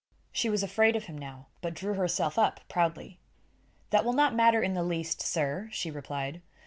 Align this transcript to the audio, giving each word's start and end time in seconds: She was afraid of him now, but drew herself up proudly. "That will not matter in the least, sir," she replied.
She 0.31 0.49
was 0.49 0.63
afraid 0.63 0.95
of 0.95 1.03
him 1.03 1.15
now, 1.15 1.45
but 1.61 1.75
drew 1.75 1.93
herself 1.93 2.39
up 2.39 2.61
proudly. 2.67 3.19
"That 3.91 4.03
will 4.03 4.13
not 4.13 4.33
matter 4.33 4.59
in 4.63 4.73
the 4.73 4.81
least, 4.81 5.21
sir," 5.21 5.69
she 5.71 5.91
replied. 5.91 6.41